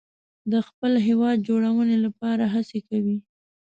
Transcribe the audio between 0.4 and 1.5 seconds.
د خپل هیواد